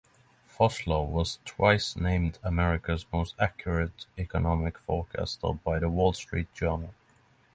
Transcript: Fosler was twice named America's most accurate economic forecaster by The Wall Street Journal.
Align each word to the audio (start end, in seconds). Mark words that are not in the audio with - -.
Fosler 0.47 1.07
was 1.07 1.37
twice 1.45 1.95
named 1.95 2.39
America's 2.41 3.05
most 3.13 3.35
accurate 3.37 4.07
economic 4.17 4.79
forecaster 4.79 5.53
by 5.53 5.77
The 5.77 5.89
Wall 5.91 6.13
Street 6.13 6.51
Journal. 6.55 6.95